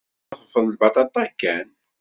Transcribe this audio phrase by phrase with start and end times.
[0.29, 1.67] D aḍref n lbaṭaṭa kan.